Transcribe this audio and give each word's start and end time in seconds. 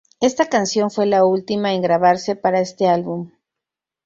Esta 0.19 0.49
canción 0.49 0.89
fue 0.89 1.05
la 1.05 1.23
última 1.25 1.73
en 1.75 1.83
grabarse 1.83 2.35
para 2.35 2.59
este 2.59 2.87
álbum. 2.87 3.29